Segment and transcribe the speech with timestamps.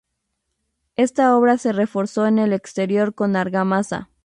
[0.95, 4.09] Esta obra se reforzó en el exterior con argamasa.